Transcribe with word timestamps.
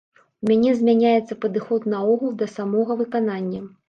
У 0.43 0.47
мяне 0.51 0.69
змяняецца 0.79 1.37
падыход 1.45 1.85
наогул 1.95 2.31
да 2.39 2.47
самога 2.55 2.97
выканання. 3.03 3.61